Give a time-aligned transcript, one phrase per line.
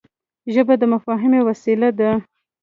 [0.53, 2.11] ژبه د مفاهمې وسیله ده